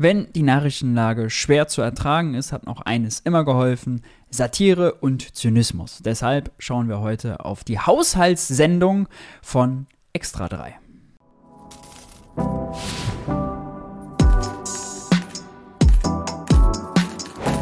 [0.00, 5.98] Wenn die Nachrichtenlage schwer zu ertragen ist, hat noch eines immer geholfen: Satire und Zynismus.
[6.04, 9.08] Deshalb schauen wir heute auf die Haushaltssendung
[9.42, 10.78] von Extra 3.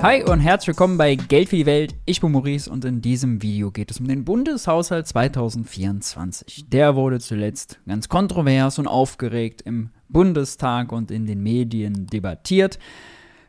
[0.06, 1.96] Hi und herzlich willkommen bei Geld für die Welt.
[2.04, 6.66] Ich bin Maurice und in diesem Video geht es um den Bundeshaushalt 2024.
[6.68, 12.78] Der wurde zuletzt ganz kontrovers und aufgeregt im Bundestag und in den Medien debattiert.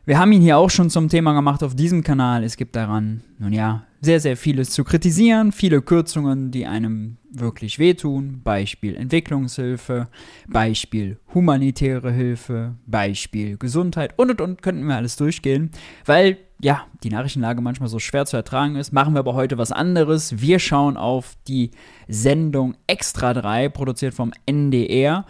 [0.04, 2.42] Wir haben ihn hier auch schon zum Thema gemacht auf diesem Kanal.
[2.42, 7.78] Es gibt daran, nun ja, sehr, sehr vieles zu kritisieren, viele Kürzungen, die einem wirklich
[7.78, 8.40] wehtun.
[8.42, 10.08] Beispiel Entwicklungshilfe,
[10.48, 15.70] Beispiel humanitäre Hilfe, Beispiel Gesundheit und und und könnten wir alles durchgehen,
[16.04, 18.92] weil ja, die Nachrichtenlage manchmal so schwer zu ertragen ist.
[18.92, 20.40] Machen wir aber heute was anderes.
[20.40, 21.70] Wir schauen auf die
[22.08, 25.24] Sendung Extra 3, produziert vom NDR.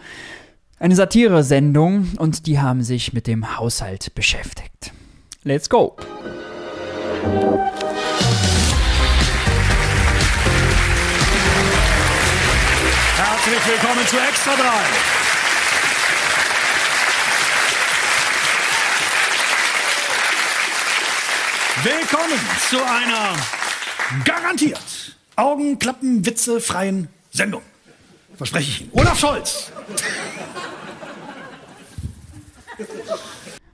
[0.79, 4.91] Eine Satire-Sendung und die haben sich mit dem Haushalt beschäftigt.
[5.43, 5.95] Let's go!
[13.17, 15.28] Herzlich willkommen zu Extra 3.
[21.81, 23.37] Willkommen zu einer
[24.25, 27.61] garantiert Augenklappen-Witze freien Sendung.
[28.35, 28.91] Verspreche ich Ihnen.
[28.91, 29.71] Olaf Scholz.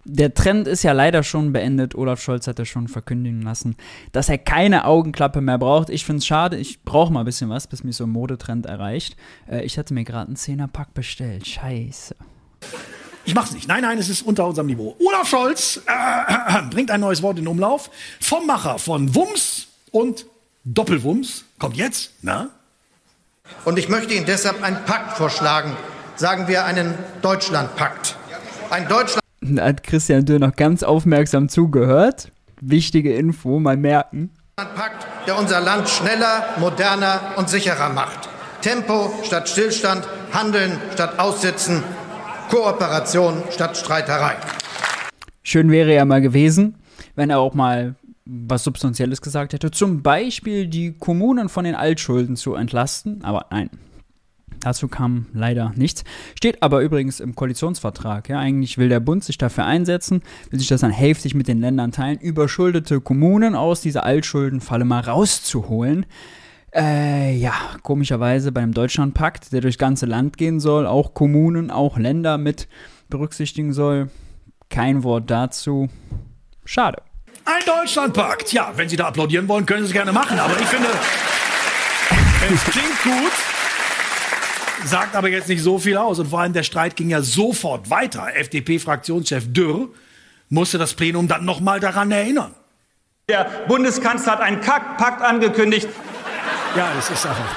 [0.03, 1.95] Der Trend ist ja leider schon beendet.
[1.95, 3.75] Olaf Scholz hat ja schon verkündigen lassen,
[4.11, 5.89] dass er keine Augenklappe mehr braucht.
[5.89, 6.57] Ich finde es schade.
[6.57, 9.17] Ich brauche mal ein bisschen was, bis mich so ein Modetrend erreicht.
[9.49, 11.47] Äh, ich hatte mir gerade einen Zehnerpack bestellt.
[11.47, 12.15] Scheiße.
[13.25, 13.67] Ich mach's nicht.
[13.67, 14.95] Nein, nein, es ist unter unserem Niveau.
[14.99, 17.89] Olaf Scholz äh, bringt ein neues Wort in Umlauf.
[18.19, 20.25] Vom Macher von Wums und
[20.63, 21.43] Doppelwums.
[21.57, 22.49] Kommt jetzt, na?
[23.63, 25.75] Und ich möchte Ihnen deshalb einen Pakt vorschlagen.
[26.15, 28.15] Sagen wir einen Deutschlandpakt.
[28.69, 32.31] Ein Deutschland Da hat Christian Dürr noch ganz aufmerksam zugehört.
[32.61, 34.31] Wichtige Info, mal merken.
[34.55, 38.29] Pakt, der unser Land schneller, moderner und sicherer macht.
[38.61, 41.83] Tempo statt Stillstand, Handeln statt Aussitzen,
[42.49, 44.35] Kooperation statt Streiterei.
[45.43, 46.75] Schön wäre ja mal gewesen,
[47.15, 47.95] wenn er auch mal
[48.25, 49.71] was Substanzielles gesagt hätte.
[49.71, 53.23] Zum Beispiel die Kommunen von den Altschulden zu entlasten.
[53.23, 53.69] Aber nein,
[54.61, 56.03] dazu kam leider nichts.
[56.35, 58.27] Steht aber übrigens im Koalitionsvertrag.
[58.29, 61.61] Ja, eigentlich will der Bund sich dafür einsetzen, will sich das dann hälftig mit den
[61.61, 66.05] Ländern teilen, überschuldete Kommunen aus dieser Altschuldenfalle mal rauszuholen.
[66.75, 67.53] Äh, ja,
[67.83, 72.67] komischerweise bei einem Deutschlandpakt, der durchs ganze Land gehen soll, auch Kommunen, auch Länder mit
[73.09, 74.09] berücksichtigen soll.
[74.69, 75.87] Kein Wort dazu.
[76.65, 77.01] Schade.
[77.45, 78.51] Ein Deutschlandpakt.
[78.51, 80.37] Ja, wenn Sie da applaudieren wollen, können Sie es gerne machen.
[80.37, 80.89] Aber ich finde,
[82.53, 83.31] es klingt gut,
[84.83, 86.19] sagt aber jetzt nicht so viel aus.
[86.19, 88.35] Und vor allem der Streit ging ja sofort weiter.
[88.35, 89.87] FDP-Fraktionschef Dürr
[90.49, 92.53] musste das Plenum dann nochmal daran erinnern.
[93.29, 95.87] Der Bundeskanzler hat einen Kackpakt angekündigt.
[96.75, 97.55] Ja, es ist einfach.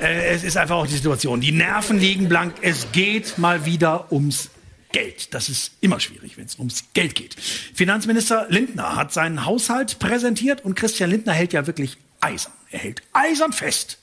[0.00, 1.40] äh, es ist einfach auch die Situation.
[1.40, 2.54] Die Nerven liegen blank.
[2.62, 4.48] Es geht mal wieder ums
[4.92, 5.34] Geld.
[5.34, 7.34] Das ist immer schwierig, wenn es ums Geld geht.
[7.34, 12.52] Finanzminister Lindner hat seinen Haushalt präsentiert und Christian Lindner hält ja wirklich eisern.
[12.70, 13.98] Er hält eisern fest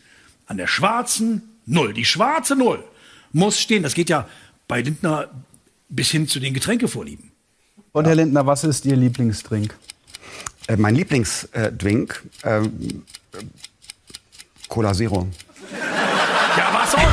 [0.46, 1.94] an der schwarzen Null.
[1.94, 2.84] Die schwarze Null
[3.32, 3.84] muss stehen.
[3.84, 4.28] Das geht ja
[4.68, 5.30] bei Lindner
[5.90, 7.32] bis hin zu den Getränkevorlieben.
[7.92, 9.76] Und Herr Lindner, was ist Ihr Lieblingsdrink?
[10.68, 12.62] Äh, mein Lieblingsdrink, äh,
[14.68, 15.28] Cola Zero.
[16.58, 17.04] Ja, was sonst?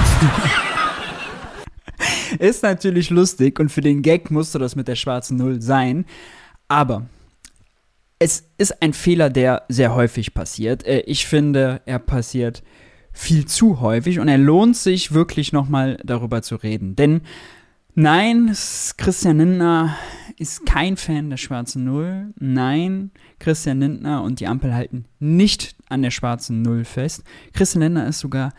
[2.40, 6.04] Ist natürlich lustig und für den Gag musste das mit der schwarzen Null sein.
[6.68, 7.06] Aber
[8.18, 10.84] es ist ein Fehler, der sehr häufig passiert.
[10.86, 12.62] Äh, Ich finde, er passiert
[13.12, 16.96] viel zu häufig und er lohnt sich wirklich nochmal darüber zu reden.
[16.96, 17.22] Denn
[17.96, 18.54] nein,
[18.96, 19.96] Christian Lindner
[20.38, 22.32] ist kein Fan der schwarzen Null.
[22.38, 27.24] Nein, Christian Lindner und die Ampel halten nicht an der schwarzen Null fest.
[27.52, 28.52] Christian Lindner ist sogar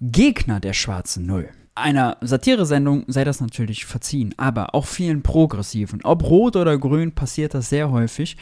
[0.00, 1.48] Gegner der schwarzen Null.
[1.74, 7.54] Einer Satiresendung sei das natürlich verziehen, aber auch vielen Progressiven, ob rot oder grün, passiert
[7.54, 8.36] das sehr häufig,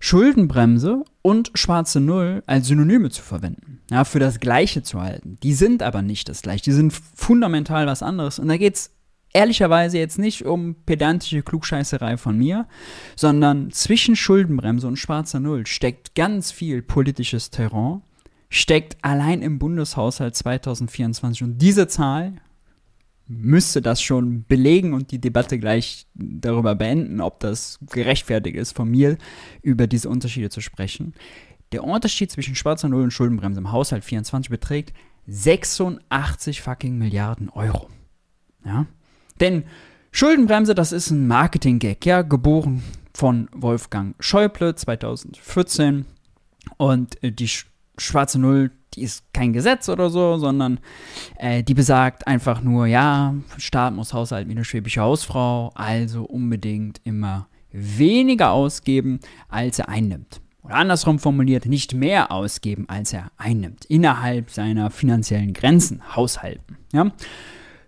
[0.00, 5.38] Schuldenbremse und schwarze Null als Synonyme zu verwenden, ja, für das Gleiche zu halten.
[5.44, 8.40] Die sind aber nicht das Gleiche, die sind fundamental was anderes.
[8.40, 8.90] Und da geht es
[9.32, 12.66] ehrlicherweise jetzt nicht um pedantische Klugscheißerei von mir,
[13.16, 18.02] sondern zwischen Schuldenbremse und schwarzer Null steckt ganz viel politisches Terrain,
[18.50, 21.42] steckt allein im Bundeshaushalt 2024.
[21.42, 22.34] Und diese Zahl
[23.26, 28.90] müsste das schon belegen und die Debatte gleich darüber beenden, ob das gerechtfertigt ist, von
[28.90, 29.16] mir
[29.62, 31.14] über diese Unterschiede zu sprechen.
[31.72, 34.92] Der Unterschied zwischen schwarzer Null und Schuldenbremse im Haushalt 24 beträgt
[35.26, 37.88] 86 fucking Milliarden Euro.
[38.64, 38.86] Ja?
[39.42, 39.64] Denn
[40.12, 46.06] Schuldenbremse, das ist ein Marketing-Gag, ja, geboren von Wolfgang Schäuble 2014.
[46.76, 47.66] Und äh, die sch
[47.98, 50.78] schwarze Null, die ist kein Gesetz oder so, sondern
[51.38, 57.00] äh, die besagt einfach nur, ja, Staat muss Haushalt wie eine schwäbische Hausfrau, also unbedingt
[57.04, 59.18] immer weniger ausgeben,
[59.48, 60.40] als er einnimmt.
[60.62, 63.86] Oder andersrum formuliert, nicht mehr ausgeben, als er einnimmt.
[63.86, 66.78] Innerhalb seiner finanziellen Grenzen haushalten.
[66.92, 67.10] Ja?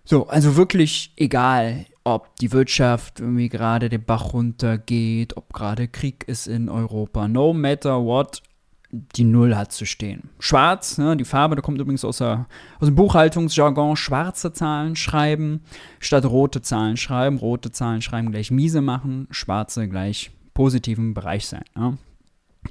[0.05, 6.23] So, also wirklich egal, ob die Wirtschaft irgendwie gerade den Bach runtergeht, ob gerade Krieg
[6.27, 7.27] ist in Europa.
[7.27, 8.43] No matter what,
[8.91, 10.29] die Null hat zu stehen.
[10.39, 12.45] Schwarz, ne, die Farbe, da kommt übrigens aus, der,
[12.79, 15.61] aus dem Buchhaltungsjargon, schwarze Zahlen schreiben,
[15.99, 17.37] statt rote Zahlen schreiben.
[17.37, 21.65] Rote Zahlen schreiben gleich miese machen, schwarze gleich positiven Bereich sein.
[21.75, 21.97] Ne?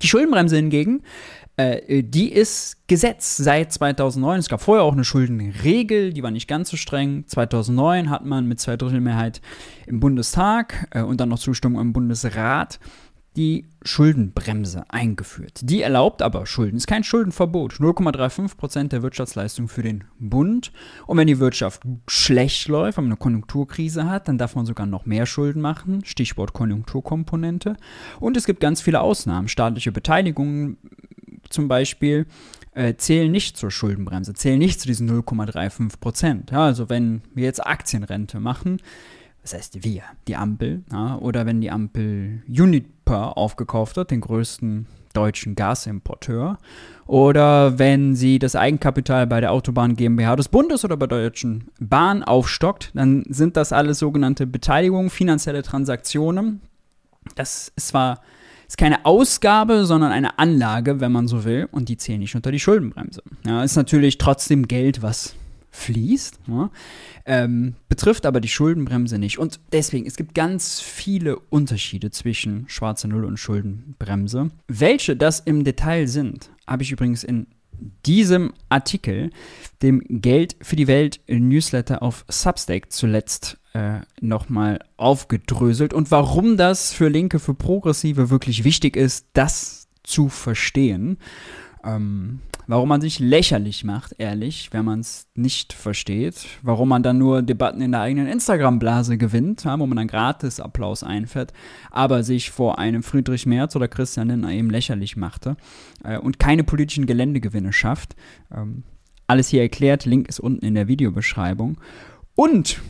[0.02, 1.02] Die Schuldenbremse hingegen,
[1.56, 4.40] äh, die ist Gesetz seit 2009.
[4.40, 7.24] Es gab vorher auch eine Schuldenregel, die war nicht ganz so streng.
[7.26, 9.40] 2009 hat man mit Zweidrittelmehrheit
[9.86, 12.80] im Bundestag äh, und dann noch Zustimmung im Bundesrat
[13.36, 15.60] die Schuldenbremse eingeführt.
[15.62, 20.72] Die erlaubt aber Schulden, ist kein Schuldenverbot, 0,35% der Wirtschaftsleistung für den Bund.
[21.06, 24.86] Und wenn die Wirtschaft schlecht läuft, wenn man eine Konjunkturkrise hat, dann darf man sogar
[24.86, 27.76] noch mehr Schulden machen, Stichwort Konjunkturkomponente.
[28.20, 30.78] Und es gibt ganz viele Ausnahmen, staatliche Beteiligungen
[31.50, 32.26] zum Beispiel
[32.72, 37.64] äh, zählen nicht zur Schuldenbremse, zählen nicht zu diesen 0,35 Ja, also wenn wir jetzt
[37.64, 38.78] Aktienrente machen,
[39.42, 42.42] das heißt wir, die Ampel, ja, oder wenn die Ampel
[43.04, 46.58] Uniper aufgekauft hat, den größten deutschen Gasimporteur,
[47.06, 51.68] oder wenn sie das Eigenkapital bei der Autobahn GmbH des Bundes oder bei der Deutschen
[51.78, 56.62] Bahn aufstockt, dann sind das alles sogenannte Beteiligungen, finanzielle Transaktionen.
[57.36, 58.22] Das ist zwar
[58.66, 62.50] ist keine Ausgabe, sondern eine Anlage, wenn man so will, und die zählen nicht unter
[62.50, 63.22] die Schuldenbremse.
[63.46, 65.34] Ja, ist natürlich trotzdem Geld, was
[65.74, 66.70] fließt, ja,
[67.26, 69.38] ähm, betrifft aber die Schuldenbremse nicht.
[69.38, 74.50] Und deswegen, es gibt ganz viele Unterschiede zwischen schwarze Null und Schuldenbremse.
[74.68, 77.48] Welche das im Detail sind, habe ich übrigens in
[78.06, 79.30] diesem Artikel,
[79.82, 86.92] dem Geld für die Welt Newsletter auf Substack zuletzt äh, nochmal aufgedröselt und warum das
[86.92, 91.18] für Linke, für Progressive wirklich wichtig ist, das zu verstehen.
[91.82, 96.46] Ähm, warum man sich lächerlich macht, ehrlich, wenn man es nicht versteht.
[96.62, 100.60] Warum man dann nur Debatten in der eigenen Instagram-Blase gewinnt, ja, wo man dann gratis
[100.60, 101.52] Applaus einfährt,
[101.90, 105.56] aber sich vor einem Friedrich Merz oder Christian Lindner eben lächerlich machte
[106.02, 108.16] äh, und keine politischen Geländegewinne schafft.
[108.54, 108.84] Ähm,
[109.26, 111.78] alles hier erklärt, Link ist unten in der Videobeschreibung.
[112.34, 112.80] Und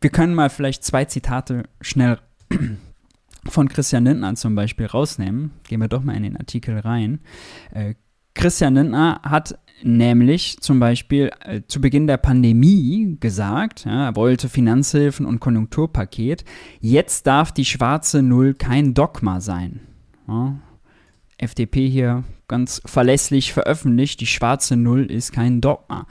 [0.00, 2.18] wir können mal vielleicht zwei Zitate schnell
[3.44, 5.52] von Christian Lindner zum Beispiel rausnehmen.
[5.68, 7.20] Gehen wir doch mal in den Artikel rein.
[7.72, 7.94] Äh,
[8.36, 14.48] Christian Lindner hat nämlich zum Beispiel äh, zu Beginn der Pandemie gesagt, ja, er wollte
[14.48, 16.44] Finanzhilfen und Konjunkturpaket.
[16.80, 19.80] Jetzt darf die schwarze Null kein Dogma sein.
[20.28, 20.56] Ja,
[21.38, 26.06] FDP hier ganz verlässlich veröffentlicht, die schwarze Null ist kein Dogma.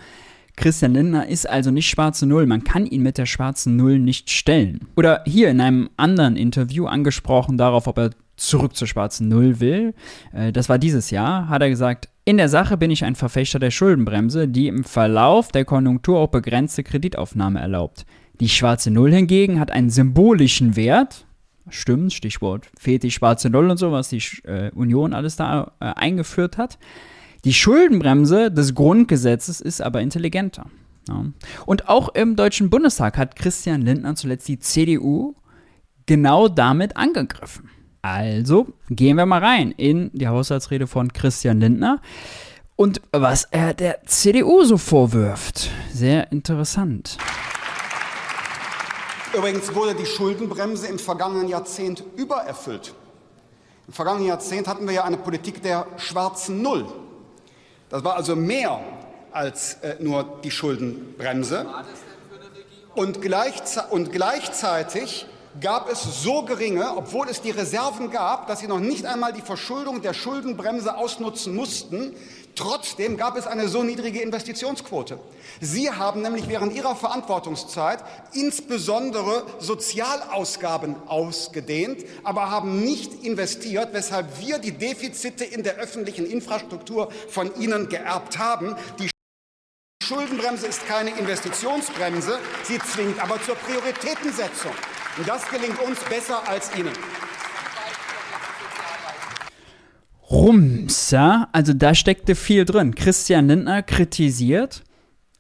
[0.57, 2.45] Christian Lindner ist also nicht schwarze Null.
[2.45, 4.87] Man kann ihn mit der schwarzen Null nicht stellen.
[4.95, 9.93] Oder hier in einem anderen Interview angesprochen darauf, ob er zurück zur schwarzen Null will.
[10.33, 13.59] Äh, das war dieses Jahr, hat er gesagt, in der Sache bin ich ein Verfechter
[13.59, 18.05] der Schuldenbremse, die im Verlauf der Konjunktur auch begrenzte Kreditaufnahme erlaubt.
[18.39, 21.25] Die schwarze Null hingegen hat einen symbolischen Wert.
[21.69, 25.85] Stimmt, Stichwort fehlt die schwarze Null und so, was die äh, Union alles da äh,
[25.85, 26.79] eingeführt hat.
[27.43, 30.65] Die Schuldenbremse des Grundgesetzes ist aber intelligenter.
[31.07, 31.25] Ja.
[31.67, 35.35] Und auch im Deutschen Bundestag hat Christian Lindner zuletzt die CDU
[36.07, 37.69] genau damit angegriffen.
[38.05, 42.01] Also gehen wir mal rein in die Haushaltsrede von Christian Lindner
[42.75, 45.71] und was er der CDU so vorwirft.
[45.91, 47.17] Sehr interessant.
[49.35, 52.93] Übrigens wurde die Schuldenbremse im vergangenen Jahrzehnt übererfüllt.
[53.87, 56.85] Im vergangenen Jahrzehnt hatten wir ja eine Politik der schwarzen Null.
[57.89, 58.81] Das war also mehr
[59.31, 61.65] als äh, nur die Schuldenbremse.
[62.93, 65.25] Und, gleichze und gleichzeitig
[65.61, 69.41] gab es so geringe, obwohl es die Reserven gab, dass sie noch nicht einmal die
[69.41, 72.15] Verschuldung der Schuldenbremse ausnutzen mussten.
[72.55, 75.19] Trotzdem gab es eine so niedrige Investitionsquote.
[75.59, 84.59] Sie haben nämlich während Ihrer Verantwortungszeit insbesondere Sozialausgaben ausgedehnt, aber haben nicht investiert, weshalb wir
[84.59, 88.75] die Defizite in der öffentlichen Infrastruktur von Ihnen geerbt haben.
[88.99, 89.09] Die
[90.01, 94.71] Schuldenbremse ist keine Investitionsbremse, sie zwingt aber zur Prioritätensetzung.
[95.17, 96.91] Und das gelingt uns besser als Ihnen.
[100.29, 101.13] Rums?
[101.13, 102.95] Also da steckte viel drin.
[102.95, 104.83] Christian Lindner kritisiert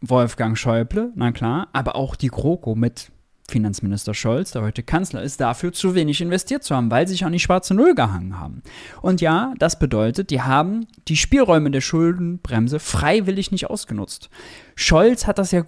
[0.01, 3.11] Wolfgang Schäuble, na klar, aber auch die GroKo mit
[3.47, 7.25] Finanzminister Scholz, der heute Kanzler ist, dafür zu wenig investiert zu haben, weil sie sich
[7.25, 8.63] an die schwarze Null gehangen haben.
[9.01, 14.29] Und ja, das bedeutet, die haben die Spielräume der Schuldenbremse freiwillig nicht ausgenutzt.
[14.75, 15.63] Scholz hat das ja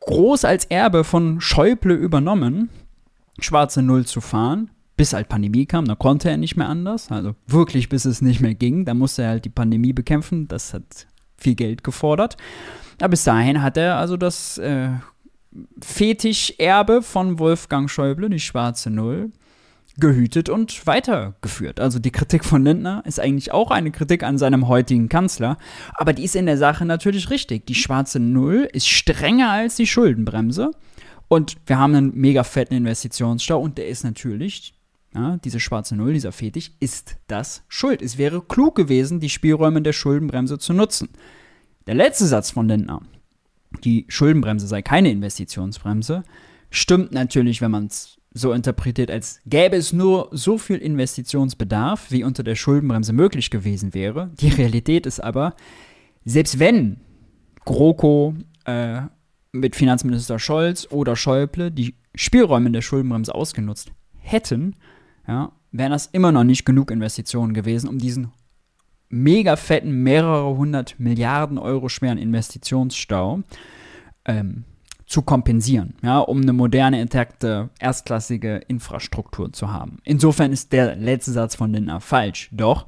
[0.00, 2.70] groß als Erbe von Schäuble übernommen,
[3.38, 7.34] schwarze Null zu fahren, bis halt Pandemie kam, da konnte er nicht mehr anders, also
[7.46, 11.06] wirklich bis es nicht mehr ging, da musste er halt die Pandemie bekämpfen, das hat
[11.36, 12.36] viel Geld gefordert.
[13.00, 14.90] Aber bis dahin hat er also das äh,
[15.82, 19.32] Fetischerbe von Wolfgang Schäuble, die schwarze Null,
[19.98, 21.78] gehütet und weitergeführt.
[21.78, 25.58] Also die Kritik von Lindner ist eigentlich auch eine Kritik an seinem heutigen Kanzler,
[25.94, 27.66] aber die ist in der Sache natürlich richtig.
[27.66, 30.70] Die schwarze Null ist strenger als die Schuldenbremse
[31.32, 34.74] und wir haben einen mega fetten Investitionsstau und der ist natürlich,
[35.14, 38.02] ja, diese schwarze Null, dieser Fetisch, ist das schuld.
[38.02, 41.08] Es wäre klug gewesen, die Spielräume der Schuldenbremse zu nutzen.
[41.86, 43.00] Der letzte Satz von Lindner,
[43.82, 46.22] die Schuldenbremse sei keine Investitionsbremse,
[46.68, 52.24] stimmt natürlich, wenn man es so interpretiert, als gäbe es nur so viel Investitionsbedarf, wie
[52.24, 54.30] unter der Schuldenbremse möglich gewesen wäre.
[54.38, 55.56] Die Realität ist aber,
[56.26, 57.00] selbst wenn
[57.64, 58.34] GroKo
[58.66, 59.04] äh,
[59.52, 64.76] mit Finanzminister Scholz oder Schäuble die Spielräume der Schuldenbremse ausgenutzt hätten,
[65.28, 68.32] ja, wären das immer noch nicht genug Investitionen gewesen, um diesen
[69.08, 73.42] mega fetten, mehrere hundert Milliarden Euro schweren Investitionsstau
[74.24, 74.64] ähm,
[75.06, 79.98] zu kompensieren, ja, um eine moderne, intakte, erstklassige Infrastruktur zu haben.
[80.04, 82.48] Insofern ist der letzte Satz von Lindner falsch.
[82.52, 82.86] Doch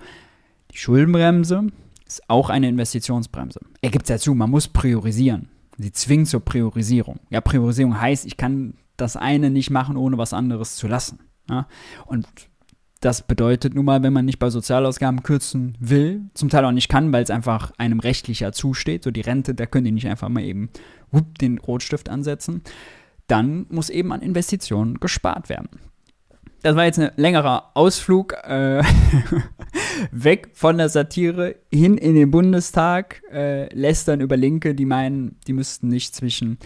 [0.70, 1.66] die Schuldenbremse
[2.06, 3.60] ist auch eine Investitionsbremse.
[3.82, 5.50] Er gibt es ja zu, man muss priorisieren.
[5.78, 7.20] Sie zwingt zur Priorisierung.
[7.30, 11.18] Ja, Priorisierung heißt, ich kann das eine nicht machen, ohne was anderes zu lassen.
[11.48, 11.66] Ja?
[12.06, 12.26] Und
[13.00, 16.88] das bedeutet nun mal, wenn man nicht bei Sozialausgaben kürzen will, zum Teil auch nicht
[16.88, 20.28] kann, weil es einfach einem rechtlicher zusteht, so die Rente, da können die nicht einfach
[20.30, 20.70] mal eben
[21.10, 22.62] whoop, den Rotstift ansetzen,
[23.26, 25.68] dann muss eben an Investitionen gespart werden.
[26.62, 28.82] Das war jetzt ein längerer Ausflug äh,
[30.10, 33.22] weg von der Satire hin in den Bundestag.
[33.32, 36.58] Äh, lästern über Linke, die meinen, die müssten nicht zwischen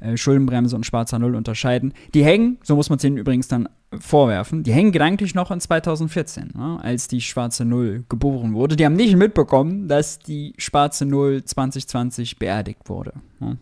[0.00, 1.92] äh, Schuldenbremse und schwarzer Null unterscheiden.
[2.14, 5.60] Die hängen, so muss man es ihnen übrigens dann vorwerfen, die hängen gedanklich noch in
[5.60, 8.76] 2014, ne, als die schwarze Null geboren wurde.
[8.76, 13.12] Die haben nicht mitbekommen, dass die schwarze Null 2020 beerdigt wurde.
[13.38, 13.58] Ne.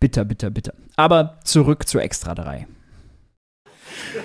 [0.00, 0.74] Bitter, bitter, bitter.
[0.96, 2.66] Aber zurück zu Extra 3.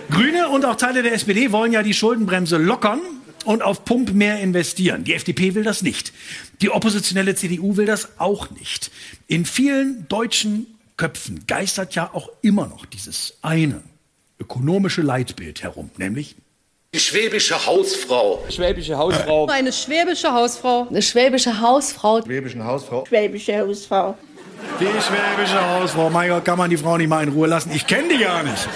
[0.09, 2.99] Grüne und auch Teile der SPD wollen ja die Schuldenbremse lockern
[3.45, 5.03] und auf Pump mehr investieren.
[5.03, 6.13] Die FDP will das nicht.
[6.61, 8.91] Die oppositionelle CDU will das auch nicht.
[9.27, 13.81] In vielen deutschen Köpfen geistert ja auch immer noch dieses eine
[14.39, 16.35] ökonomische Leitbild herum, nämlich
[16.93, 18.43] die schwäbische Hausfrau.
[18.49, 19.47] Schwäbische Hausfrau.
[19.47, 20.87] Eine schwäbische Hausfrau.
[20.87, 22.21] Eine schwäbische Hausfrau.
[22.21, 23.03] Schwäbische Hausfrau.
[23.07, 24.15] Schwäbische Hausfrau.
[24.79, 26.11] Die schwäbische Hausfrau.
[26.11, 27.71] Mein Gott, kann man die Frau nicht mal in Ruhe lassen?
[27.73, 28.69] Ich kenne die gar nicht.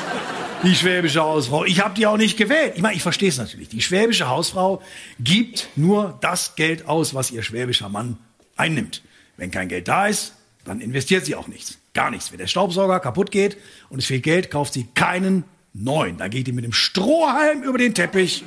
[0.63, 1.65] Die schwäbische Hausfrau.
[1.65, 2.73] Ich habe die auch nicht gewählt.
[2.75, 3.69] Ich meine, ich verstehe es natürlich.
[3.69, 4.81] Die schwäbische Hausfrau
[5.19, 8.17] gibt nur das Geld aus, was ihr schwäbischer Mann
[8.55, 9.03] einnimmt.
[9.37, 10.33] Wenn kein Geld da ist,
[10.65, 11.77] dann investiert sie auch nichts.
[11.93, 12.31] Gar nichts.
[12.31, 13.57] Wenn der Staubsauger kaputt geht
[13.89, 16.17] und es fehlt Geld, kauft sie keinen neuen.
[16.17, 18.43] Da geht die mit dem Strohhalm über den Teppich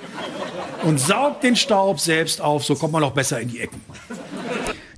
[0.82, 2.64] und saugt den Staub selbst auf.
[2.64, 3.80] So kommt man auch besser in die Ecken.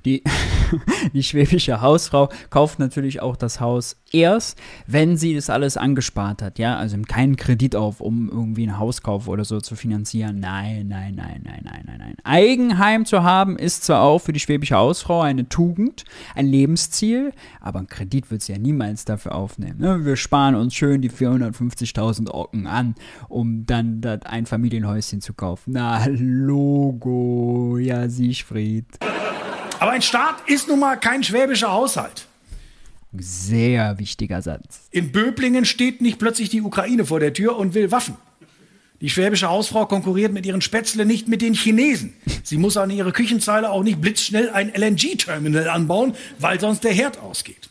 [0.05, 0.23] Die,
[1.13, 6.59] die schwäbische Hausfrau kauft natürlich auch das Haus erst, wenn sie das alles angespart hat,
[6.59, 10.39] ja, also keinen Kredit auf, um irgendwie einen Hauskauf oder so zu finanzieren.
[10.39, 12.15] Nein, nein, nein, nein, nein, nein, nein.
[12.23, 16.05] Eigenheim zu haben ist zwar auch für die schwäbische Hausfrau eine Tugend,
[16.35, 19.79] ein Lebensziel, aber einen Kredit wird sie ja niemals dafür aufnehmen.
[19.79, 20.05] Ne?
[20.05, 22.95] Wir sparen uns schön die 450.000 Ocken an,
[23.29, 25.73] um dann das Einfamilienhäuschen zu kaufen.
[25.73, 28.85] Na, Logo, ja, Siegfried.
[29.83, 32.25] Aber ein Staat ist nun mal kein schwäbischer Haushalt.
[33.11, 34.87] Sehr wichtiger Satz.
[34.91, 38.15] In Böblingen steht nicht plötzlich die Ukraine vor der Tür und will Waffen.
[39.01, 42.13] Die schwäbische Hausfrau konkurriert mit ihren Spätzle nicht mit den Chinesen.
[42.43, 47.19] Sie muss an ihre Küchenzeile auch nicht blitzschnell ein LNG-Terminal anbauen, weil sonst der Herd
[47.19, 47.69] ausgeht.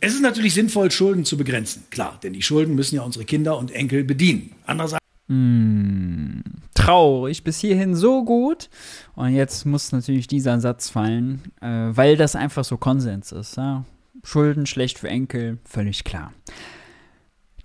[0.00, 1.82] Es ist natürlich sinnvoll, Schulden zu begrenzen.
[1.90, 4.52] Klar, denn die Schulden müssen ja unsere Kinder und Enkel bedienen.
[4.64, 6.42] Andererseits hm,
[6.88, 7.44] traurig.
[7.44, 8.68] Bis hierhin so gut.
[9.14, 13.56] Und jetzt muss natürlich dieser Satz fallen, äh, weil das einfach so Konsens ist.
[13.56, 13.84] Ja?
[14.24, 16.32] Schulden schlecht für Enkel, völlig klar.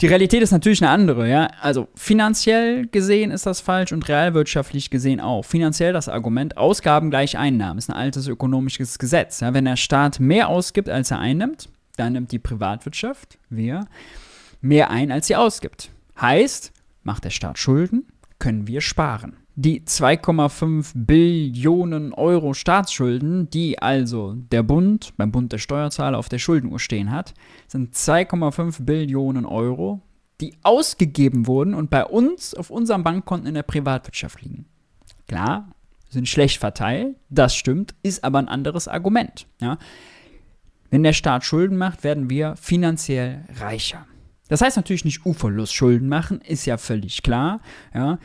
[0.01, 1.48] Die Realität ist natürlich eine andere, ja.
[1.62, 5.46] Also finanziell gesehen ist das falsch und realwirtschaftlich gesehen auch.
[5.46, 9.39] Finanziell das Argument, Ausgaben gleich Einnahmen, ist ein altes ökonomisches Gesetz.
[9.39, 9.53] Ja?
[9.53, 13.88] Wenn der Staat mehr ausgibt, als er einnimmt, dann nimmt die Privatwirtschaft, wir,
[14.60, 15.92] mehr ein, als sie ausgibt.
[16.20, 18.08] Heißt, Macht der Staat Schulden,
[18.43, 19.38] können wir sparen.
[19.55, 26.39] Die 2,5 Billionen Euro Staatsschulden, die also der Bund beim Bund der Steuerzahler auf der
[26.39, 27.33] Schuldenuhr stehen hat,
[27.67, 30.01] sind 2,5 Billionen Euro,
[30.41, 34.65] die ausgegeben wurden und bei uns auf unserem Bankkonten in der Privatwirtschaft liegen.
[35.25, 35.69] Klar,
[36.09, 39.47] sind schlecht verteilt, das stimmt, ist aber ein anderes Argument.
[39.62, 39.77] Ja.
[40.89, 44.05] Wenn der Staat Schulden macht, werden wir finanziell reicher.
[44.53, 47.60] Das heißt natürlich nicht uferlos Schulden machen, ist ja völlig klar.
[47.91, 48.19] Ja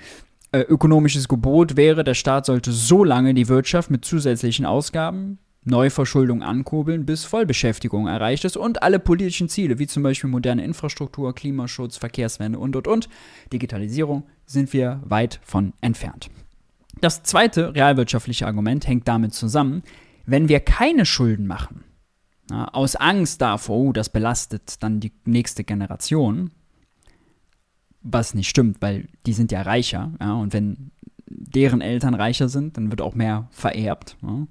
[0.52, 6.42] äh, ökonomisches Gebot wäre, der Staat sollte so lange die Wirtschaft mit zusätzlichen Ausgaben, Neuverschuldung
[6.42, 11.97] ankurbeln, bis Vollbeschäftigung erreicht ist und alle politischen Ziele, wie zum Beispiel moderne Infrastruktur, Klimaschutz,
[11.97, 13.08] Verkehrswende und, und, und,
[13.50, 16.28] Digitalisierung, sind wir weit von entfernt.
[17.00, 19.82] Das zweite realwirtschaftliche Argument hängt damit zusammen,
[20.26, 21.85] wenn wir keine Schulden machen,
[22.50, 26.50] aus Angst davor, oh, das belastet dann die nächste Generation,
[28.02, 30.90] was nicht stimmt, weil die sind ja reicher, ja, und wenn
[31.31, 34.17] deren Eltern reicher sind, dann wird auch mehr vererbt.
[34.23, 34.47] Ja.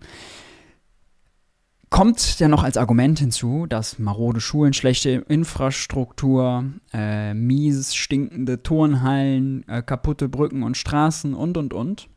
[1.89, 9.67] Kommt ja noch als Argument hinzu, dass marode Schulen, schlechte Infrastruktur, äh, mies stinkende Turnhallen,
[9.69, 12.09] äh, kaputte Brücken und Straßen und und und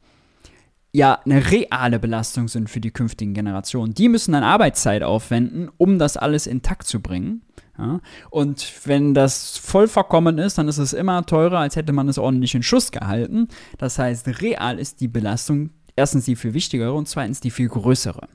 [0.92, 3.94] ja eine reale Belastung sind für die künftigen Generationen.
[3.94, 7.42] Die müssen dann Arbeitszeit aufwenden, um das alles intakt zu bringen.
[7.78, 8.00] Ja?
[8.30, 12.18] Und wenn das voll verkommen ist, dann ist es immer teurer, als hätte man es
[12.18, 13.48] ordentlich in Schuss gehalten.
[13.78, 18.28] Das heißt, real ist die Belastung erstens die viel wichtigere und zweitens die viel größere.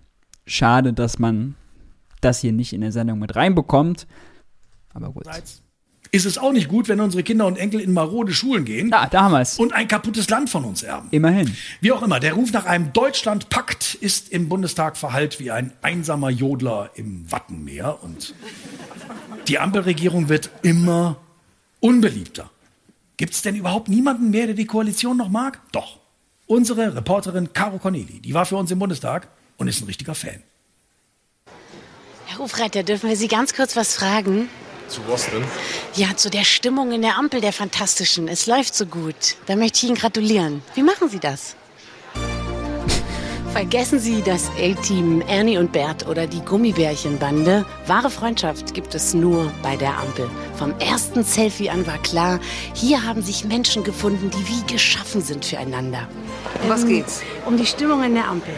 [0.45, 1.55] Schade, dass man
[2.21, 4.07] das hier nicht in der Sendung mit reinbekommt.
[4.93, 5.25] Aber gut.
[6.15, 9.05] Ist es auch nicht gut, wenn unsere Kinder und Enkel in marode Schulen gehen ja,
[9.07, 9.59] damals.
[9.59, 11.09] und ein kaputtes Land von uns erben?
[11.11, 11.53] Immerhin.
[11.81, 16.29] Wie auch immer, der Ruf nach einem Deutschlandpakt ist im Bundestag verhallt wie ein einsamer
[16.29, 18.33] Jodler im Wattenmeer und
[19.49, 21.17] die Ampelregierung wird immer
[21.81, 22.49] unbeliebter.
[23.17, 25.59] Gibt es denn überhaupt niemanden mehr, der die Koalition noch mag?
[25.73, 25.99] Doch.
[26.47, 30.41] Unsere Reporterin Caro Corneli, die war für uns im Bundestag und ist ein richtiger Fan.
[32.27, 34.47] Herr Hofreiter, dürfen wir Sie ganz kurz was fragen?
[34.87, 35.43] Zu was denn?
[35.95, 38.27] Ja, zu der Stimmung in der Ampel, der fantastischen.
[38.27, 39.35] Es läuft so gut.
[39.47, 40.61] Da möchte ich Ihnen gratulieren.
[40.75, 41.55] Wie machen Sie das?
[43.51, 47.65] Vergessen Sie das A-Team Ernie und Bert oder die Gummibärchenbande.
[47.87, 50.29] Wahre Freundschaft gibt es nur bei der Ampel.
[50.57, 52.41] Vom ersten Selfie an war klar,
[52.73, 56.05] hier haben sich Menschen gefunden, die wie geschaffen sind füreinander.
[56.63, 57.21] Um was geht's?
[57.45, 58.53] Um die Stimmung in der Ampel.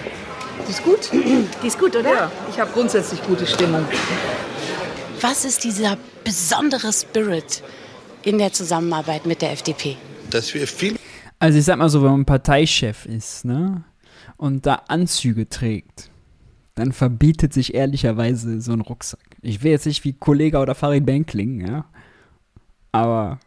[0.68, 1.12] Die ist gut?
[1.13, 2.12] Die ist gut, oder?
[2.12, 3.86] Ja, ich habe grundsätzlich gute Stimmung.
[5.22, 7.64] Was ist dieser besondere Spirit
[8.24, 9.98] in der Zusammenarbeit mit der FDP?
[10.30, 10.96] Dass wir viel.
[11.40, 13.84] Also ich sag mal so, wenn man Parteichef ist, ne?
[14.38, 16.12] und da Anzüge trägt,
[16.76, 19.38] dann verbietet sich ehrlicherweise so ein Rucksack.
[19.42, 21.86] Ich will jetzt nicht wie Kollege oder Farid Bank klingen, ja.
[22.92, 23.40] Aber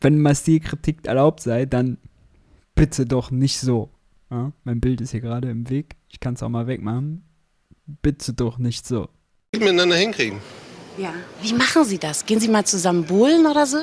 [0.00, 1.98] wenn mal Stilkritik erlaubt sei, dann
[2.74, 3.90] bitte doch nicht so.
[4.30, 4.52] Ja?
[4.64, 5.96] Mein Bild ist hier gerade im Weg.
[6.08, 7.24] Ich kann es auch mal wegmachen.
[8.02, 9.08] Bitte doch nicht so.
[9.54, 10.40] Miteinander hinkriegen.
[10.98, 11.14] Ja.
[11.40, 12.26] Wie machen Sie das?
[12.26, 13.78] Gehen Sie mal zusammen bohlen oder so?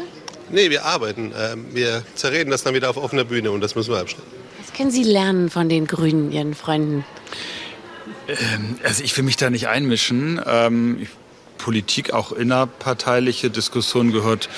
[0.49, 1.31] Nee, wir arbeiten.
[1.37, 4.27] Ähm, wir zerreden das dann wieder auf offener Bühne und das müssen wir abstellen.
[4.59, 7.05] Was können Sie lernen von den Grünen, Ihren Freunden?
[8.27, 10.41] Ähm, also ich will mich da nicht einmischen.
[10.45, 11.07] Ähm,
[11.57, 14.49] Politik, auch innerparteiliche Diskussion gehört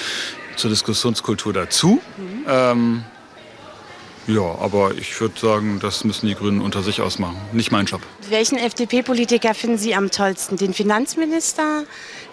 [0.55, 2.01] zur Diskussionskultur dazu.
[2.17, 2.45] Mhm.
[2.47, 3.03] Ähm,
[4.27, 7.37] ja, aber ich würde sagen, das müssen die Grünen unter sich ausmachen.
[7.53, 8.01] Nicht mein Job.
[8.29, 10.57] Welchen FDP-Politiker finden Sie am tollsten?
[10.57, 11.85] Den Finanzminister,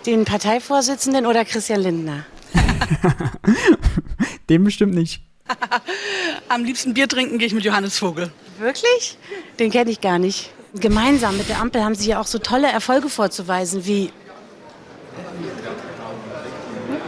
[0.07, 2.25] den Parteivorsitzenden oder Christian Lindner?
[4.49, 5.23] Den bestimmt nicht.
[6.49, 8.31] Am liebsten Bier trinken gehe ich mit Johannes Vogel.
[8.59, 9.19] Wirklich?
[9.59, 10.51] Den kenne ich gar nicht.
[10.75, 14.11] Gemeinsam mit der Ampel haben Sie ja auch so tolle Erfolge vorzuweisen wie.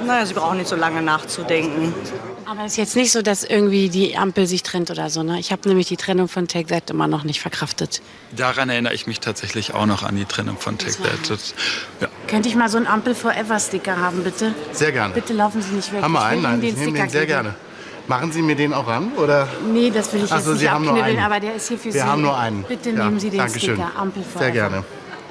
[0.05, 1.93] Naja, Sie brauchen nicht so lange nachzudenken.
[2.49, 5.23] Aber es ist jetzt nicht so, dass irgendwie die Ampel sich trennt oder so.
[5.25, 5.41] Ne?
[5.41, 8.01] Ich habe nämlich die Trennung von Take That immer noch nicht verkraftet.
[8.37, 11.29] Daran erinnere ich mich tatsächlich auch noch an die Trennung von Take That.
[11.29, 11.55] Das,
[12.01, 12.07] ja.
[12.29, 14.55] Könnte ich mal so einen Ampel Forever Sticker haben, bitte?
[14.73, 15.13] Sehr gerne.
[15.13, 16.03] Bitte laufen Sie nicht weg.
[16.03, 16.43] Haben wir einen?
[16.43, 17.55] Nein, den ich nehme den sehr gerne.
[18.07, 19.11] Machen Sie mir den auch ran?
[19.17, 19.49] Oder?
[19.73, 21.27] Nee, das will ich Ach jetzt so, nicht Sie haben nur abknibbeln, einen.
[21.33, 22.03] aber der ist hier für Wir Sie.
[22.03, 22.63] haben nur einen.
[22.63, 23.75] Bitte Ja, nehmen Sie den Dankeschön.
[23.75, 24.39] Sticker Ampel Forever.
[24.45, 24.85] Sehr gerne.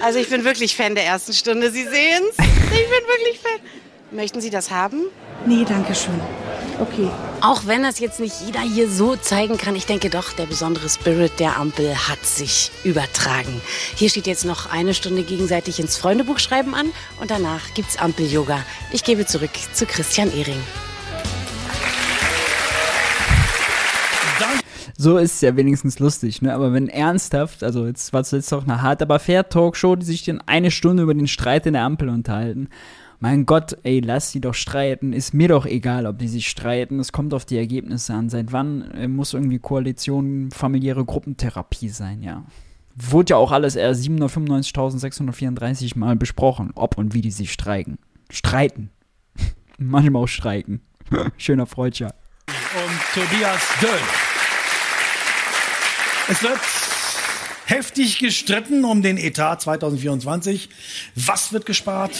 [0.03, 1.71] Also ich bin wirklich Fan der ersten Stunde.
[1.71, 2.31] Sie sehen's.
[2.37, 3.61] Ich bin wirklich Fan.
[4.11, 5.03] Möchten Sie das haben?
[5.45, 6.19] Nee, danke schön.
[6.79, 7.09] Okay.
[7.41, 10.89] Auch wenn das jetzt nicht jeder hier so zeigen kann, ich denke doch, der besondere
[10.89, 13.61] Spirit der Ampel hat sich übertragen.
[13.95, 16.87] Hier steht jetzt noch eine Stunde gegenseitig ins Freundebuch schreiben an
[17.21, 18.59] und danach gibt's Ampel-Yoga.
[18.91, 20.59] Ich gebe zurück zu Christian Ehring.
[24.97, 26.53] So ist es ja wenigstens lustig, ne?
[26.53, 30.05] Aber wenn ernsthaft, also jetzt war es jetzt doch eine hart, aber fair Talkshow, die
[30.05, 32.69] sich dann eine Stunde über den Streit in der Ampel unterhalten.
[33.19, 35.13] Mein Gott, ey, lass sie doch streiten.
[35.13, 36.99] Ist mir doch egal, ob die sich streiten.
[36.99, 38.29] Es kommt auf die Ergebnisse an.
[38.29, 42.43] Seit wann äh, muss irgendwie Koalition familiäre Gruppentherapie sein, ja?
[42.95, 47.97] Wurde ja auch alles erst 795.634 Mal besprochen, ob und wie die sich streiken.
[48.29, 48.89] Streiten.
[49.77, 50.81] Manchmal auch streiken.
[51.37, 52.13] Schöner Freudscher.
[52.47, 53.89] Und Tobias Döll.
[56.27, 56.59] Es wird
[57.65, 60.69] heftig gestritten um den Etat 2024.
[61.15, 62.13] Was wird gespart?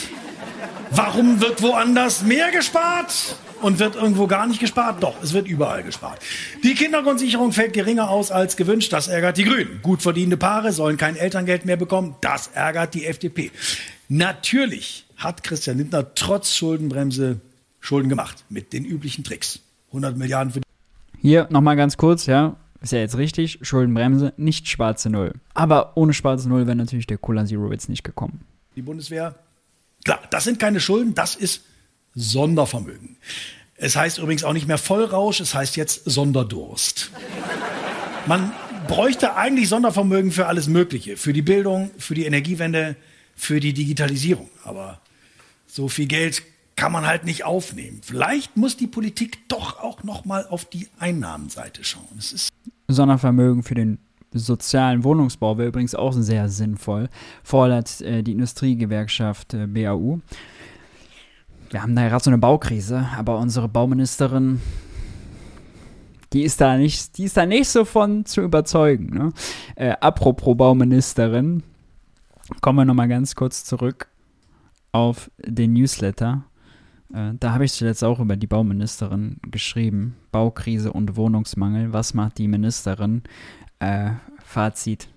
[0.90, 3.36] Warum wird woanders mehr gespart?
[3.62, 5.02] Und wird irgendwo gar nicht gespart?
[5.02, 6.20] Doch, es wird überall gespart.
[6.62, 8.92] Die Kindergrundsicherung fällt geringer aus als gewünscht.
[8.92, 9.80] Das ärgert die Grünen.
[9.82, 12.16] Gut verdienende Paare sollen kein Elterngeld mehr bekommen.
[12.20, 13.50] Das ärgert die FDP.
[14.08, 17.40] Natürlich hat Christian Lindner trotz Schuldenbremse
[17.80, 18.44] Schulden gemacht.
[18.50, 19.60] Mit den üblichen Tricks.
[19.88, 20.60] 100 Milliarden für
[21.20, 22.56] Hier nochmal ganz kurz, ja.
[22.82, 25.32] Ist ja jetzt richtig, Schuldenbremse, nicht schwarze Null.
[25.54, 28.44] Aber ohne schwarze Null wäre natürlich der Cola Zero jetzt nicht gekommen.
[28.76, 29.34] die Bundeswehr.
[30.06, 31.62] Klar, das sind keine Schulden, das ist
[32.14, 33.16] Sondervermögen.
[33.74, 37.10] Es heißt übrigens auch nicht mehr Vollrausch, es heißt jetzt Sonderdurst.
[38.26, 38.52] Man
[38.86, 42.94] bräuchte eigentlich Sondervermögen für alles Mögliche, für die Bildung, für die Energiewende,
[43.34, 44.48] für die Digitalisierung.
[44.62, 45.00] Aber
[45.66, 46.44] so viel Geld
[46.76, 48.00] kann man halt nicht aufnehmen.
[48.04, 52.14] Vielleicht muss die Politik doch auch noch mal auf die Einnahmenseite schauen.
[52.16, 52.48] Es ist
[52.86, 53.98] Sondervermögen für den
[54.38, 57.08] sozialen Wohnungsbau wäre übrigens auch sehr sinnvoll,
[57.42, 60.20] fordert äh, die Industriegewerkschaft äh, BAU.
[61.70, 64.60] Wir haben da gerade so eine Baukrise, aber unsere Bauministerin,
[66.32, 69.10] die ist da nicht, die ist da nicht so von zu überzeugen.
[69.16, 69.32] Ne?
[69.74, 71.62] Äh, apropos Bauministerin,
[72.60, 74.08] kommen wir nochmal ganz kurz zurück
[74.92, 76.44] auf den Newsletter.
[77.12, 80.16] Äh, da habe ich zuletzt auch über die Bauministerin geschrieben.
[80.32, 81.92] Baukrise und Wohnungsmangel.
[81.92, 83.22] Was macht die Ministerin?
[83.78, 84.10] Äh,
[84.44, 85.08] Fazit: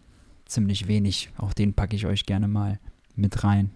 [0.45, 1.29] ziemlich wenig.
[1.37, 2.79] Auch den packe ich euch gerne mal
[3.15, 3.71] mit rein.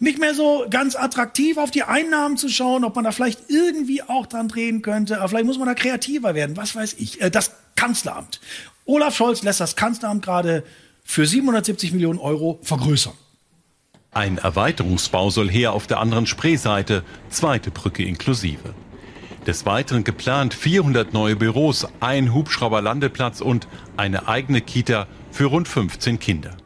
[0.00, 4.02] nicht mehr so ganz attraktiv, auf die Einnahmen zu schauen, ob man da vielleicht irgendwie
[4.02, 5.18] auch dran drehen könnte.
[5.18, 6.56] Aber vielleicht muss man da kreativer werden.
[6.56, 7.20] Was weiß ich.
[7.20, 8.40] Äh, Das Kanzleramt.
[8.86, 10.62] Olaf Scholz lässt das Kanzleramt gerade
[11.02, 13.14] für 770 Millionen Euro vergrößern.
[14.12, 18.74] Ein Erweiterungsbau soll her auf der anderen Spreeseite, zweite Brücke inklusive.
[19.46, 26.18] Des Weiteren geplant 400 neue Büros, ein Hubschrauberlandeplatz und eine eigene Kita für rund 15
[26.18, 26.56] Kinder.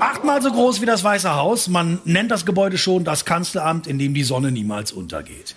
[0.00, 1.68] Achtmal so groß wie das Weiße Haus.
[1.68, 5.56] Man nennt das Gebäude schon das Kanzleramt, in dem die Sonne niemals untergeht.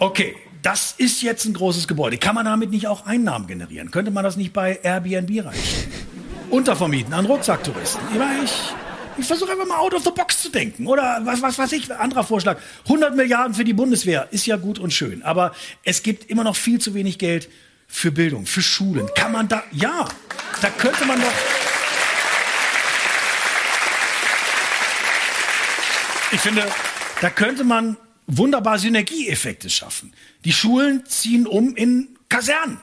[0.00, 2.18] Okay, das ist jetzt ein großes Gebäude.
[2.18, 3.90] Kann man damit nicht auch Einnahmen generieren?
[3.90, 5.92] Könnte man das nicht bei Airbnb reinstellen?
[6.50, 8.02] Untervermieten an Rucksacktouristen.
[8.12, 8.44] Ich, meine,
[9.18, 10.86] ich, versuche einfach mal out of the box zu denken.
[10.86, 12.58] Oder was, was weiß ich, anderer Vorschlag.
[12.84, 15.22] 100 Milliarden für die Bundeswehr ist ja gut und schön.
[15.22, 15.52] Aber
[15.84, 17.48] es gibt immer noch viel zu wenig Geld
[17.86, 19.08] für Bildung, für Schulen.
[19.14, 20.08] Kann man da, ja,
[20.60, 21.32] da könnte man doch.
[26.30, 26.66] Ich finde,
[27.22, 30.12] da könnte man wunderbar Synergieeffekte schaffen.
[30.44, 32.78] Die Schulen ziehen um in Kasernen.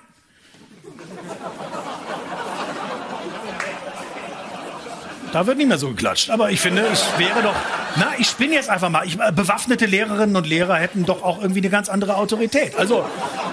[5.36, 6.30] Da wird nicht mehr so geklatscht.
[6.30, 7.56] Aber ich finde, es wäre doch.
[7.98, 9.06] Na, ich spinne jetzt einfach mal.
[9.06, 12.74] Ich, äh, bewaffnete Lehrerinnen und Lehrer hätten doch auch irgendwie eine ganz andere Autorität.
[12.78, 13.04] Also,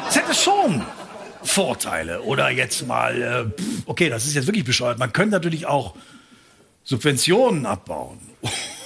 [0.09, 0.83] es hätte schon
[1.43, 2.23] Vorteile.
[2.23, 5.01] Oder jetzt mal, äh, okay, das ist jetzt wirklich bescheuert.
[5.01, 5.97] Man könnte natürlich auch
[6.85, 8.21] Subventionen abbauen.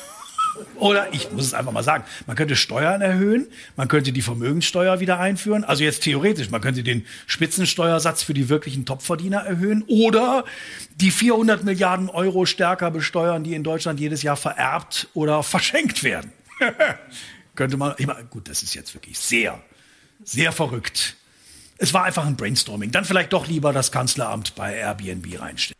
[0.77, 5.01] Oder ich muss es einfach mal sagen, man könnte Steuern erhöhen, man könnte die Vermögenssteuer
[5.01, 5.64] wieder einführen.
[5.64, 10.45] Also jetzt theoretisch, man könnte den Spitzensteuersatz für die wirklichen Topverdiener erhöhen oder
[10.97, 16.33] die 400 Milliarden Euro stärker besteuern, die in Deutschland jedes Jahr vererbt oder verschenkt werden.
[17.55, 19.61] könnte man, ich meine, gut, das ist jetzt wirklich sehr,
[20.23, 21.16] sehr verrückt.
[21.79, 22.90] Es war einfach ein Brainstorming.
[22.90, 25.77] Dann vielleicht doch lieber das Kanzleramt bei Airbnb reinstellen.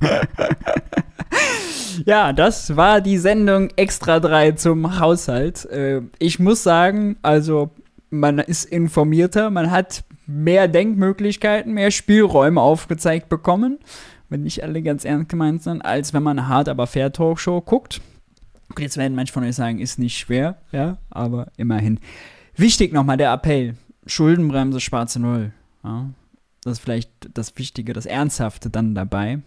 [2.06, 5.64] Ja, das war die Sendung Extra 3 zum Haushalt.
[5.66, 7.70] Äh, ich muss sagen, also
[8.10, 13.78] man ist informierter, man hat mehr Denkmöglichkeiten, mehr Spielräume aufgezeigt bekommen,
[14.28, 17.60] wenn nicht alle ganz ernst gemeint sind, als wenn man eine hart aber fair Talkshow
[17.60, 18.00] guckt.
[18.70, 22.00] Und jetzt werden manche von euch sagen, ist nicht schwer, ja, aber immerhin.
[22.56, 23.74] Wichtig nochmal der Appell:
[24.06, 25.52] Schuldenbremse, schwarze Null.
[25.84, 26.10] Ja,
[26.62, 29.40] das ist vielleicht das Wichtige, das Ernsthafte dann dabei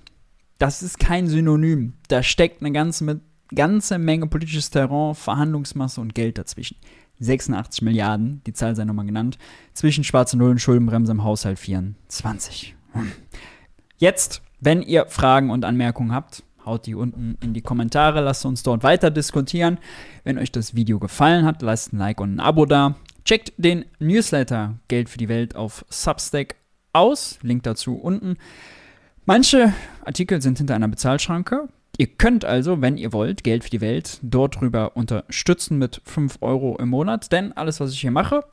[0.58, 1.94] das ist kein Synonym.
[2.08, 3.22] Da steckt eine ganze,
[3.54, 6.78] ganze Menge politisches Terrain, Verhandlungsmasse und Geld dazwischen.
[7.20, 9.38] 86 Milliarden, die Zahl sei nochmal genannt,
[9.74, 12.76] zwischen schwarze Null und Schuldenbremse im Haushalt 24.
[12.94, 13.12] Hm.
[13.98, 18.62] Jetzt, wenn ihr Fragen und Anmerkungen habt, haut die unten in die Kommentare, lasst uns
[18.62, 19.80] dort weiter diskutieren.
[20.24, 22.96] Wenn euch das Video gefallen hat, lasst ein Like und ein Abo da.
[23.26, 26.56] Checkt den Newsletter Geld für die Welt auf Substack
[26.94, 28.38] aus, Link dazu unten.
[29.28, 29.74] Manche
[30.06, 31.68] Artikel sind hinter einer Bezahlschranke.
[31.98, 36.38] Ihr könnt also, wenn ihr wollt, Geld für die Welt dort drüber unterstützen mit 5
[36.40, 37.30] Euro im Monat.
[37.34, 38.46] Denn alles, was ich hier mache,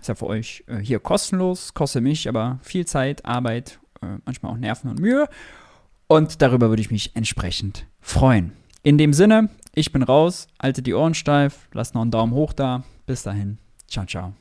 [0.00, 4.50] ist ja für euch äh, hier kostenlos, kostet mich aber viel Zeit, Arbeit, äh, manchmal
[4.50, 5.28] auch Nerven und Mühe.
[6.08, 8.54] Und darüber würde ich mich entsprechend freuen.
[8.82, 12.52] In dem Sinne, ich bin raus, halte die Ohren steif, lasst noch einen Daumen hoch
[12.52, 12.82] da.
[13.06, 14.34] Bis dahin, ciao, ciao.